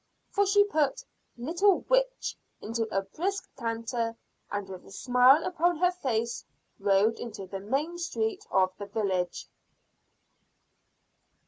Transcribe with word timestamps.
For 0.31 0.47
she 0.47 0.63
put 0.63 1.05
"Little 1.37 1.81
Witch" 1.81 2.35
into 2.59 2.87
a 2.89 3.03
brisk 3.03 3.47
canter, 3.55 4.17
and 4.49 4.67
with 4.67 4.83
a 4.87 4.91
smile 4.91 5.45
upon 5.45 5.77
her 5.77 5.91
face 5.91 6.43
rode 6.79 7.19
into 7.19 7.45
the 7.45 7.59
main 7.59 7.99
street 7.99 8.43
of 8.49 8.75
the 8.79 8.87
village. 8.87 9.47